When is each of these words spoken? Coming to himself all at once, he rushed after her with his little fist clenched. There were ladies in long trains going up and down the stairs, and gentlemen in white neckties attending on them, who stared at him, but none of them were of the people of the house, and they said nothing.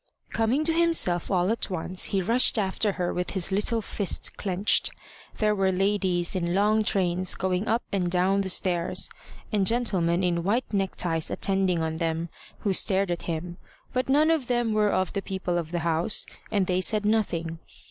Coming 0.31 0.63
to 0.63 0.73
himself 0.73 1.29
all 1.29 1.51
at 1.51 1.69
once, 1.69 2.05
he 2.05 2.23
rushed 2.23 2.57
after 2.57 2.93
her 2.93 3.13
with 3.13 3.29
his 3.37 3.51
little 3.51 3.83
fist 3.83 4.35
clenched. 4.35 4.89
There 5.37 5.53
were 5.53 5.71
ladies 5.71 6.35
in 6.35 6.55
long 6.55 6.83
trains 6.83 7.35
going 7.35 7.67
up 7.67 7.83
and 7.91 8.09
down 8.09 8.41
the 8.41 8.49
stairs, 8.49 9.11
and 9.51 9.67
gentlemen 9.67 10.23
in 10.23 10.41
white 10.41 10.73
neckties 10.73 11.29
attending 11.29 11.83
on 11.83 11.97
them, 11.97 12.29
who 12.61 12.73
stared 12.73 13.11
at 13.11 13.21
him, 13.29 13.57
but 13.93 14.09
none 14.09 14.31
of 14.31 14.47
them 14.47 14.73
were 14.73 14.89
of 14.89 15.13
the 15.13 15.21
people 15.21 15.55
of 15.59 15.71
the 15.71 15.81
house, 15.81 16.25
and 16.49 16.65
they 16.65 16.81
said 16.81 17.05
nothing. 17.05 17.59